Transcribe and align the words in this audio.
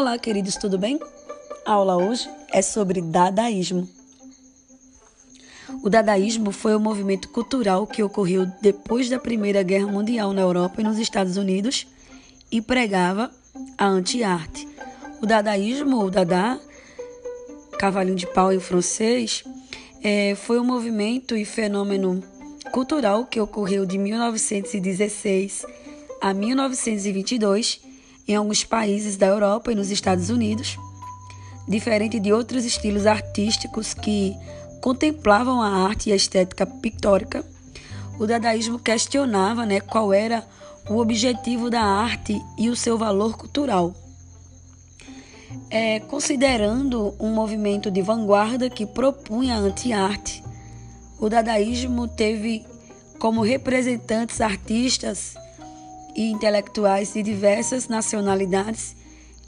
Olá, 0.00 0.16
queridos, 0.16 0.56
tudo 0.56 0.78
bem? 0.78 0.98
A 1.62 1.72
aula 1.72 1.94
hoje 1.98 2.26
é 2.54 2.62
sobre 2.62 3.02
dadaísmo. 3.02 3.86
O 5.82 5.90
dadaísmo 5.90 6.52
foi 6.52 6.74
o 6.74 6.80
movimento 6.80 7.28
cultural 7.28 7.86
que 7.86 8.02
ocorreu 8.02 8.46
depois 8.62 9.10
da 9.10 9.18
Primeira 9.18 9.62
Guerra 9.62 9.88
Mundial 9.88 10.32
na 10.32 10.40
Europa 10.40 10.80
e 10.80 10.84
nos 10.84 10.98
Estados 10.98 11.36
Unidos 11.36 11.86
e 12.50 12.62
pregava 12.62 13.30
a 13.76 13.86
anti-arte. 13.86 14.66
O 15.20 15.26
dadaísmo, 15.26 16.02
o 16.02 16.10
dada, 16.10 16.58
cavalinho 17.78 18.16
de 18.16 18.26
pau 18.26 18.50
em 18.54 18.58
francês, 18.58 19.44
é, 20.02 20.34
foi 20.34 20.58
um 20.58 20.64
movimento 20.64 21.36
e 21.36 21.44
fenômeno 21.44 22.24
cultural 22.72 23.26
que 23.26 23.38
ocorreu 23.38 23.84
de 23.84 23.98
1916 23.98 25.66
a 26.22 26.32
1922 26.32 27.89
em 28.30 28.36
alguns 28.36 28.62
países 28.62 29.16
da 29.16 29.26
Europa 29.26 29.72
e 29.72 29.74
nos 29.74 29.90
Estados 29.90 30.30
Unidos, 30.30 30.78
diferente 31.66 32.20
de 32.20 32.32
outros 32.32 32.64
estilos 32.64 33.04
artísticos 33.04 33.92
que 33.92 34.36
contemplavam 34.80 35.60
a 35.60 35.68
arte 35.68 36.10
e 36.10 36.12
a 36.12 36.16
estética 36.16 36.64
pictórica, 36.64 37.44
o 38.20 38.26
dadaísmo 38.26 38.78
questionava 38.78 39.66
né, 39.66 39.80
qual 39.80 40.12
era 40.12 40.46
o 40.88 40.98
objetivo 40.98 41.68
da 41.68 41.82
arte 41.82 42.40
e 42.56 42.68
o 42.68 42.76
seu 42.76 42.96
valor 42.96 43.36
cultural. 43.36 43.92
É, 45.68 45.98
considerando 45.98 47.14
um 47.18 47.34
movimento 47.34 47.90
de 47.90 48.00
vanguarda 48.00 48.70
que 48.70 48.86
propunha 48.86 49.56
a 49.56 49.58
anti-arte, 49.58 50.42
o 51.18 51.28
dadaísmo 51.28 52.06
teve 52.06 52.64
como 53.18 53.42
representantes 53.42 54.40
artistas 54.40 55.34
e 56.14 56.30
intelectuais 56.30 57.12
de 57.12 57.22
diversas 57.22 57.88
nacionalidades, 57.88 58.96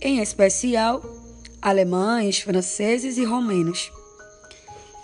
em 0.00 0.20
especial 0.20 1.02
alemães, 1.60 2.40
franceses 2.40 3.18
e 3.18 3.24
romenos. 3.24 3.90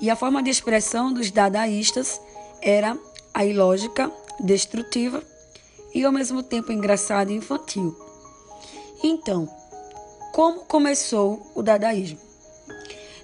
E 0.01 0.11
a 0.11 0.17
forma 0.17 0.43
de 0.43 0.51
expressão 0.51 1.13
dos 1.13 1.31
dadaístas 1.31 2.21
era 2.61 2.99
a 3.33 3.45
ilógica, 3.45 4.11
destrutiva 4.41 5.23
e 5.95 6.05
ao 6.05 6.13
mesmo 6.13 6.43
tempo 6.43 6.73
engraçada 6.73 7.33
e 7.33 7.37
infantil. 7.37 7.97
Então, 9.03 9.49
como 10.33 10.61
começou 10.61 11.51
o 11.55 11.63
dadaísmo? 11.63 12.19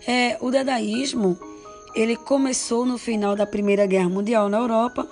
É, 0.06 0.36
o 0.41 0.50
dadaísmo 0.50 1.38
ele 1.94 2.16
começou 2.16 2.86
no 2.86 2.97
final 2.97 3.34
da 3.34 3.47
Primeira 3.47 3.86
Guerra 3.86 4.08
Mundial 4.08 4.48
na 4.48 4.58
Europa 4.58 5.08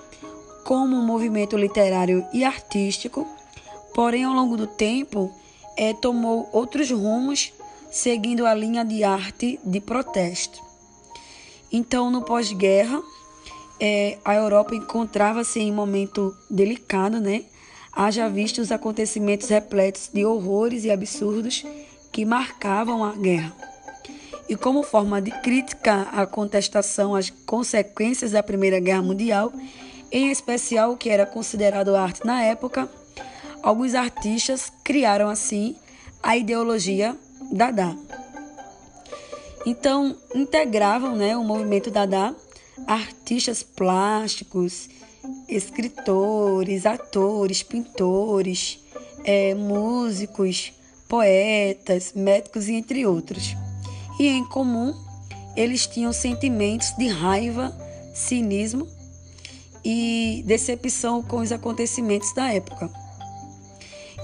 como 0.69 0.95
um 0.95 1.03
movimento 1.03 1.57
literário 1.57 2.23
e 2.31 2.43
artístico, 2.43 3.27
porém 3.91 4.23
ao 4.23 4.35
longo 4.35 4.55
do 4.55 4.67
tempo 4.67 5.33
é, 5.75 5.95
tomou 5.95 6.47
outros 6.53 6.91
rumos 6.91 7.51
seguindo 7.89 8.45
a 8.45 8.53
linha 8.53 8.85
de 8.85 9.03
arte 9.03 9.59
de 9.65 9.79
protesto. 9.79 10.61
Então, 11.71 12.11
no 12.11 12.21
pós-guerra, 12.21 13.01
é, 13.79 14.19
a 14.23 14.35
Europa 14.35 14.75
encontrava-se 14.75 15.59
em 15.59 15.71
um 15.71 15.75
momento 15.75 16.37
delicado, 16.47 17.19
né? 17.19 17.45
Haja 17.91 18.29
visto 18.29 18.61
os 18.61 18.71
acontecimentos 18.71 19.49
repletos 19.49 20.11
de 20.13 20.23
horrores 20.23 20.83
e 20.85 20.91
absurdos 20.91 21.65
que 22.11 22.23
marcavam 22.23 23.03
a 23.03 23.13
guerra. 23.13 23.55
E 24.47 24.55
como 24.55 24.83
forma 24.83 25.19
de 25.19 25.31
crítica 25.41 26.03
à 26.11 26.27
contestação 26.27 27.15
às 27.15 27.31
consequências 27.31 28.33
da 28.33 28.43
Primeira 28.43 28.79
Guerra 28.79 29.01
Mundial, 29.01 29.51
em 30.11 30.31
especial 30.31 30.93
o 30.93 30.97
que 30.97 31.09
era 31.09 31.25
considerado 31.25 31.95
arte 31.95 32.25
na 32.25 32.43
época, 32.43 32.89
alguns 33.61 33.93
artistas 33.93 34.71
criaram 34.83 35.29
assim 35.29 35.75
a 36.21 36.35
ideologia 36.35 37.15
Dada. 37.51 37.95
Então, 39.65 40.15
integravam 40.35 41.15
né, 41.15 41.35
o 41.35 41.43
movimento 41.43 41.89
Dada 41.89 42.35
artistas 42.87 43.63
plásticos, 43.63 44.89
escritores, 45.47 46.85
atores, 46.85 47.63
pintores, 47.63 48.79
é, 49.23 49.53
músicos, 49.53 50.73
poetas, 51.07 52.13
médicos 52.13 52.67
e 52.67 52.75
entre 52.75 53.05
outros. 53.05 53.55
E 54.19 54.27
em 54.27 54.45
comum, 54.45 54.93
eles 55.55 55.87
tinham 55.87 56.13
sentimentos 56.13 56.95
de 56.97 57.07
raiva, 57.07 57.75
cinismo 58.13 58.87
e 59.83 60.43
decepção 60.45 61.21
com 61.21 61.37
os 61.37 61.51
acontecimentos 61.51 62.33
da 62.33 62.51
época. 62.53 62.89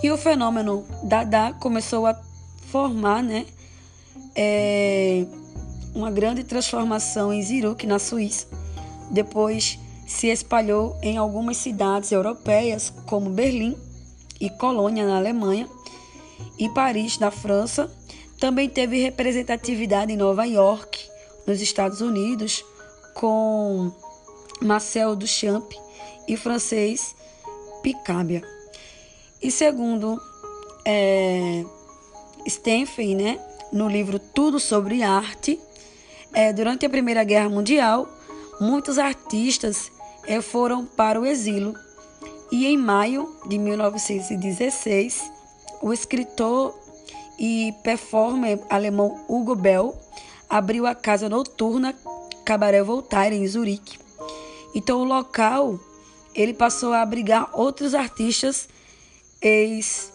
E 0.03 0.11
o 0.11 0.17
fenômeno 0.17 0.85
Dada 1.03 1.53
começou 1.53 2.05
a 2.05 2.19
formar 2.67 3.23
né, 3.23 3.45
é, 4.35 5.25
uma 5.93 6.11
grande 6.11 6.43
transformação 6.43 7.33
em 7.33 7.41
Zurich, 7.41 7.87
na 7.87 7.97
Suíça. 7.97 8.47
Depois 9.09 9.79
se 10.05 10.27
espalhou 10.27 10.95
em 11.01 11.17
algumas 11.17 11.57
cidades 11.57 12.11
europeias, 12.11 12.93
como 13.05 13.29
Berlim 13.29 13.75
e 14.39 14.49
Colônia, 14.49 15.05
na 15.07 15.17
Alemanha, 15.17 15.67
e 16.59 16.69
Paris, 16.69 17.17
na 17.17 17.31
França. 17.31 17.89
Também 18.39 18.69
teve 18.69 19.01
representatividade 19.01 20.11
em 20.11 20.17
Nova 20.17 20.45
York, 20.45 20.99
nos 21.47 21.61
Estados 21.61 22.01
Unidos, 22.01 22.63
com 23.13 23.91
Marcel 24.61 25.15
Duchamp 25.15 25.71
e 26.27 26.35
francês 26.37 27.15
Picabia. 27.81 28.41
E 29.41 29.51
segundo 29.51 30.19
é, 30.85 31.63
né, 33.15 33.39
no 33.71 33.87
livro 33.87 34.19
Tudo 34.19 34.59
sobre 34.59 35.03
Arte, 35.03 35.59
é, 36.33 36.51
durante 36.51 36.85
a 36.85 36.89
Primeira 36.89 37.23
Guerra 37.23 37.49
Mundial, 37.49 38.07
muitos 38.59 38.97
artistas 38.97 39.91
é, 40.25 40.41
foram 40.41 40.85
para 40.85 41.19
o 41.19 41.25
exílio. 41.25 41.73
E 42.51 42.65
em 42.65 42.77
maio 42.77 43.35
de 43.47 43.57
1916, 43.57 45.31
o 45.81 45.91
escritor 45.91 46.77
e 47.37 47.73
performer 47.83 48.59
alemão 48.69 49.25
Hugo 49.27 49.55
Bell 49.55 49.97
abriu 50.49 50.85
a 50.85 50.95
casa 50.95 51.27
noturna 51.27 51.93
Cabaret 52.45 52.83
Voltaire 52.83 53.35
em 53.35 53.47
Zurique. 53.47 54.04
Então 54.75 54.99
o 54.99 55.05
local 55.05 55.79
ele 56.35 56.53
passou 56.53 56.91
a 56.91 57.01
abrigar 57.01 57.49
outros 57.53 57.95
artistas 57.95 58.67
ex 59.41 60.11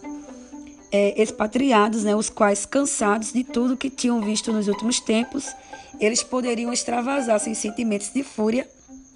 é, 0.91 1.21
expatriados, 1.21 2.03
né, 2.03 2.15
os 2.15 2.29
quais, 2.29 2.65
cansados 2.65 3.31
de 3.31 3.43
tudo 3.43 3.77
que 3.77 3.89
tinham 3.89 4.21
visto 4.21 4.51
nos 4.51 4.67
últimos 4.67 4.99
tempos, 4.99 5.47
eles 5.99 6.21
poderiam 6.21 6.73
extravasar 6.73 7.39
seus 7.39 7.57
sentimentos 7.57 8.11
de 8.11 8.23
fúria 8.23 8.69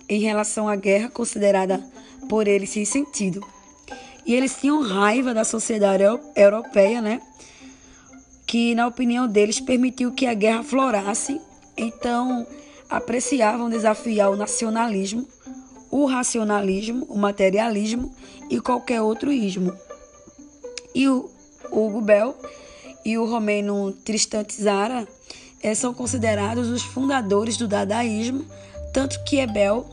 em 0.08 0.22
relação 0.22 0.70
à 0.70 0.76
guerra 0.76 1.10
considerada 1.10 1.84
por 2.30 2.48
eles 2.48 2.70
sem 2.70 2.86
sentido. 2.86 3.46
E 4.26 4.34
eles 4.34 4.56
tinham 4.56 4.82
raiva 4.82 5.34
da 5.34 5.44
sociedade 5.44 6.04
europeia, 6.36 7.02
né, 7.02 7.22
que, 8.48 8.74
na 8.74 8.88
opinião 8.88 9.28
deles, 9.28 9.60
permitiu 9.60 10.14
que 10.14 10.26
a 10.26 10.34
guerra 10.34 10.64
florasse. 10.64 11.42
Então, 11.76 12.48
apreciavam 12.90 13.70
desafiar 13.70 14.32
o 14.32 14.36
nacionalismo, 14.36 15.28
o 15.96 16.06
racionalismo, 16.08 17.06
o 17.08 17.18
materialismo 17.18 18.14
e 18.50 18.60
qualquer 18.60 19.02
outro 19.02 19.32
ismo. 19.32 19.74
E 20.94 21.08
o 21.08 21.30
Hugo 21.72 22.02
Bell 22.02 22.36
e 23.06 23.18
o 23.18 23.26
romeno 23.26 23.94
Tristan 24.04 24.44
Tzara 24.44 25.08
é, 25.64 25.74
são 25.74 25.94
considerados 25.94 26.68
os 26.68 26.84
fundadores 26.84 27.56
do 27.56 27.66
dadaísmo, 27.66 28.46
tanto 28.94 29.24
que 29.24 29.40
é 29.40 29.48
Bell 29.48 29.86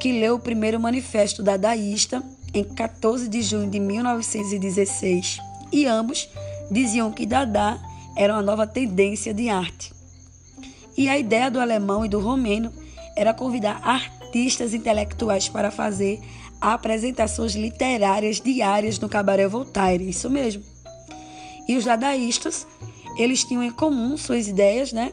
que 0.00 0.12
leu 0.12 0.36
o 0.36 0.40
primeiro 0.40 0.80
manifesto 0.80 1.42
dadaísta 1.42 2.22
em 2.54 2.64
14 2.64 3.28
de 3.28 3.42
junho 3.42 3.68
de 3.68 3.78
1916, 3.78 5.40
e 5.70 5.84
ambos 5.84 6.26
diziam 6.70 7.12
que 7.12 7.26
Dada 7.26 7.78
era 8.16 8.32
uma 8.32 8.42
nova 8.42 8.66
tendência 8.66 9.34
de 9.34 9.50
arte. 9.50 9.92
E 10.96 11.06
a 11.06 11.18
ideia 11.18 11.50
do 11.50 11.60
alemão 11.60 12.02
e 12.02 12.08
do 12.08 12.18
romeno 12.18 12.72
era 13.14 13.34
convidar 13.34 13.80
artistas 13.82 14.23
intelectuais 14.74 15.48
para 15.48 15.70
fazer 15.70 16.20
apresentações 16.60 17.54
literárias 17.54 18.40
diárias 18.40 18.98
no 18.98 19.08
Cabaré 19.08 19.46
Voltaire, 19.46 20.08
isso 20.08 20.30
mesmo. 20.30 20.62
E 21.68 21.76
os 21.76 21.84
dadaístas, 21.84 22.66
eles 23.16 23.44
tinham 23.44 23.62
em 23.62 23.70
comum 23.70 24.16
suas 24.16 24.48
ideias, 24.48 24.92
né? 24.92 25.12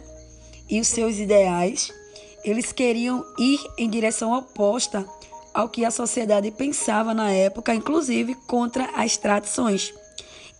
E 0.69 0.79
os 0.79 0.87
seus 0.87 1.17
ideais. 1.17 1.91
Eles 2.43 2.71
queriam 2.71 3.23
ir 3.37 3.59
em 3.77 3.89
direção 3.89 4.33
oposta 4.33 5.05
ao 5.53 5.69
que 5.69 5.85
a 5.85 5.91
sociedade 5.91 6.49
pensava 6.51 7.13
na 7.13 7.31
época, 7.31 7.75
inclusive 7.75 8.35
contra 8.47 8.89
as 8.95 9.17
tradições. 9.17 9.93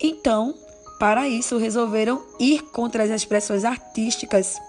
Então, 0.00 0.54
para 0.98 1.28
isso, 1.28 1.58
resolveram 1.58 2.22
ir 2.38 2.62
contra 2.70 3.02
as 3.02 3.10
expressões 3.10 3.64
artísticas 3.64 4.60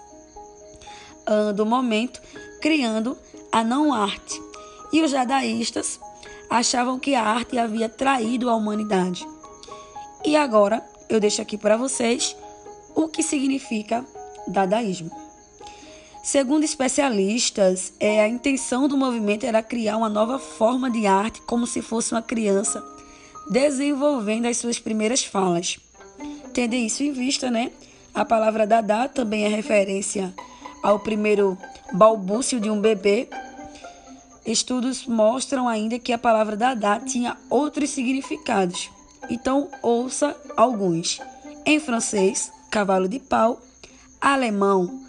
uh, 1.28 1.52
do 1.52 1.64
momento, 1.64 2.20
criando 2.60 3.16
a 3.54 3.62
não-arte. 3.62 4.42
E 4.92 5.00
os 5.00 5.12
dadaístas 5.12 6.00
achavam 6.50 6.98
que 6.98 7.14
a 7.14 7.22
arte 7.22 7.56
havia 7.56 7.88
traído 7.88 8.50
a 8.50 8.56
humanidade. 8.56 9.24
E 10.24 10.36
agora, 10.36 10.84
eu 11.08 11.20
deixo 11.20 11.40
aqui 11.40 11.56
para 11.56 11.76
vocês 11.76 12.36
O 12.96 13.06
que 13.06 13.22
significa 13.22 14.04
dadaísmo? 14.48 15.10
Segundo 16.22 16.64
especialistas, 16.64 17.92
é, 18.00 18.22
a 18.22 18.28
intenção 18.28 18.88
do 18.88 18.96
movimento 18.96 19.44
era 19.44 19.62
criar 19.62 19.98
uma 19.98 20.08
nova 20.08 20.38
forma 20.38 20.90
de 20.90 21.06
arte, 21.06 21.40
como 21.42 21.66
se 21.66 21.80
fosse 21.80 22.12
uma 22.12 22.22
criança 22.22 22.82
desenvolvendo 23.48 24.46
as 24.46 24.56
suas 24.56 24.80
primeiras 24.80 25.24
falas. 25.24 25.78
Tendo 26.52 26.74
isso 26.74 27.04
em 27.04 27.12
vista, 27.12 27.50
né? 27.50 27.70
A 28.12 28.24
palavra 28.24 28.66
Dada 28.66 29.08
também 29.08 29.44
é 29.44 29.48
referência 29.48 30.34
ao 30.82 30.98
primeiro 31.00 31.56
balbúcio 31.92 32.60
de 32.60 32.70
um 32.70 32.80
bebê. 32.80 33.28
Estudos 34.46 35.06
mostram 35.06 35.66
ainda 35.68 35.98
que 35.98 36.12
a 36.12 36.18
palavra 36.18 36.56
Dada 36.56 37.00
tinha 37.00 37.36
outros 37.48 37.90
significados. 37.90 38.90
Então, 39.30 39.70
ouça 39.82 40.36
alguns. 40.56 41.20
Em 41.64 41.80
francês, 41.80 42.52
cavalo 42.70 43.08
de 43.08 43.18
pau. 43.18 43.60
Alemão, 44.20 45.04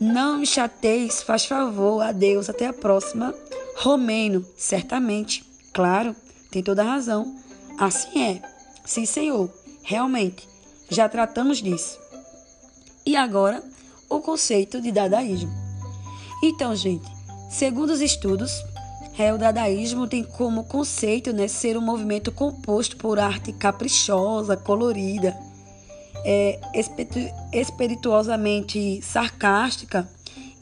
não 0.00 0.38
me 0.38 0.46
chateis, 0.46 1.22
faz 1.22 1.44
favor, 1.44 2.00
adeus, 2.00 2.48
até 2.48 2.66
a 2.66 2.72
próxima. 2.72 3.34
Romeno, 3.76 4.44
certamente, 4.56 5.44
claro, 5.74 6.16
tem 6.50 6.62
toda 6.62 6.82
a 6.82 6.86
razão. 6.86 7.36
Assim 7.78 8.22
é. 8.22 8.42
Sim, 8.84 9.04
senhor, 9.04 9.52
realmente, 9.82 10.48
já 10.88 11.06
tratamos 11.08 11.58
disso. 11.58 11.98
E 13.04 13.14
agora, 13.14 13.62
o 14.08 14.20
conceito 14.20 14.80
de 14.80 14.90
dadaísmo. 14.90 15.52
Então, 16.42 16.74
gente, 16.74 17.06
segundo 17.50 17.90
os 17.90 18.00
estudos, 18.00 18.64
é, 19.18 19.34
o 19.34 19.38
dadaísmo 19.38 20.06
tem 20.06 20.24
como 20.24 20.64
conceito 20.64 21.32
né, 21.32 21.46
ser 21.46 21.76
um 21.76 21.82
movimento 21.82 22.32
composto 22.32 22.96
por 22.96 23.18
arte 23.18 23.52
caprichosa, 23.52 24.56
colorida, 24.56 25.36
é, 26.24 26.58
espirituosamente 27.52 29.02
sarcástica 29.02 30.08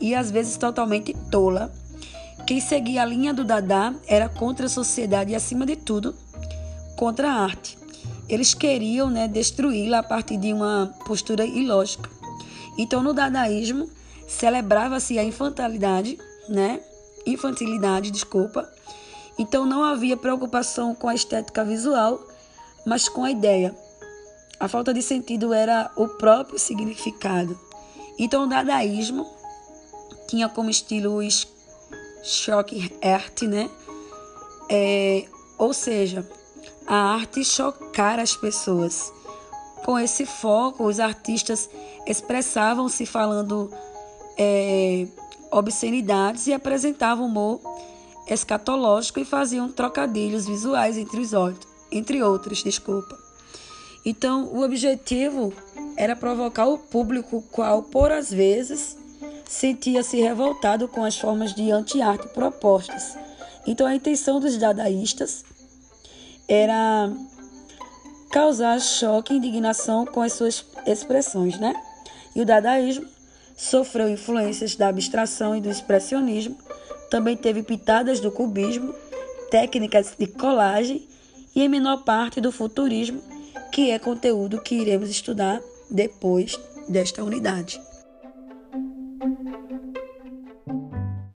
e 0.00 0.14
às 0.14 0.30
vezes 0.30 0.56
totalmente 0.56 1.14
tola. 1.30 1.70
Quem 2.46 2.60
seguia 2.60 3.02
a 3.02 3.06
linha 3.06 3.34
do 3.34 3.44
Dada 3.44 3.94
era 4.06 4.28
contra 4.28 4.66
a 4.66 4.70
sociedade 4.70 5.32
e, 5.32 5.34
acima 5.34 5.66
de 5.66 5.76
tudo, 5.76 6.14
contra 6.96 7.30
a 7.30 7.42
arte. 7.44 7.78
Eles 8.28 8.54
queriam 8.54 9.10
né, 9.10 9.28
destruí-la 9.28 9.98
a 9.98 10.02
partir 10.02 10.36
de 10.36 10.52
uma 10.52 10.92
postura 11.06 11.44
ilógica. 11.44 12.08
Então, 12.78 13.02
no 13.02 13.12
dadaísmo, 13.12 13.88
celebrava-se 14.26 15.18
a 15.18 15.24
infantilidade, 15.24 16.18
né? 16.48 16.80
Infantilidade, 17.26 18.10
desculpa. 18.10 18.68
Então, 19.38 19.66
não 19.66 19.84
havia 19.84 20.16
preocupação 20.16 20.94
com 20.94 21.08
a 21.08 21.14
estética 21.14 21.64
visual, 21.64 22.20
mas 22.84 23.08
com 23.08 23.24
a 23.24 23.30
ideia. 23.30 23.76
A 24.58 24.66
falta 24.66 24.92
de 24.92 25.02
sentido 25.02 25.52
era 25.52 25.90
o 25.96 26.08
próprio 26.08 26.58
significado. 26.58 27.58
Então, 28.18 28.44
o 28.44 28.48
dadaísmo 28.48 29.26
tinha 30.26 30.48
como 30.48 30.68
estilo 30.68 31.18
o 31.18 31.28
choque 32.22 32.92
art, 33.02 33.42
né? 33.42 33.70
É, 34.68 35.24
ou 35.56 35.72
seja, 35.72 36.28
a 36.86 37.14
arte 37.14 37.44
chocar 37.44 38.18
as 38.18 38.34
pessoas. 38.34 39.12
Com 39.84 39.98
esse 39.98 40.26
foco, 40.26 40.84
os 40.84 40.98
artistas 40.98 41.70
expressavam-se 42.06 43.06
falando 43.06 43.70
é, 44.36 45.06
obscenidades 45.50 46.46
e 46.46 46.52
apresentavam 46.52 47.26
humor 47.26 47.60
escatológico 48.26 49.20
e 49.20 49.24
faziam 49.24 49.70
trocadilhos 49.70 50.46
visuais 50.46 50.96
entre 50.98 51.20
os 51.20 51.32
olhos, 51.32 51.60
entre 51.90 52.22
outros, 52.22 52.62
desculpa. 52.62 53.18
Então, 54.04 54.44
o 54.52 54.62
objetivo 54.62 55.52
era 55.96 56.14
provocar 56.14 56.66
o 56.66 56.78
público, 56.78 57.42
qual, 57.50 57.82
por 57.82 58.12
às 58.12 58.30
vezes, 58.30 58.96
sentia-se 59.48 60.20
revoltado 60.20 60.86
com 60.88 61.04
as 61.04 61.18
formas 61.18 61.54
de 61.54 61.70
anti-arte 61.70 62.28
propostas. 62.28 63.16
Então, 63.66 63.86
a 63.86 63.94
intenção 63.94 64.38
dos 64.40 64.56
dadaístas 64.56 65.44
era 66.46 67.10
causar 68.30 68.80
choque 68.80 69.34
e 69.34 69.36
indignação 69.36 70.06
com 70.06 70.22
as 70.22 70.34
suas 70.34 70.64
expressões, 70.86 71.58
né? 71.58 71.74
E 72.34 72.40
o 72.40 72.46
dadaísmo 72.46 73.06
sofreu 73.58 74.08
influências 74.08 74.76
da 74.76 74.88
abstração 74.88 75.54
e 75.54 75.60
do 75.60 75.68
expressionismo, 75.68 76.56
também 77.10 77.36
teve 77.36 77.62
pitadas 77.62 78.20
do 78.20 78.30
cubismo, 78.30 78.94
técnicas 79.50 80.14
de 80.16 80.26
colagem 80.28 81.06
e, 81.54 81.62
em 81.62 81.68
menor 81.68 82.04
parte, 82.04 82.40
do 82.40 82.52
futurismo 82.52 83.20
que 83.72 83.90
é 83.90 83.98
conteúdo 83.98 84.60
que 84.60 84.76
iremos 84.76 85.10
estudar 85.10 85.60
depois 85.90 86.58
desta 86.88 87.22
unidade. 87.22 87.80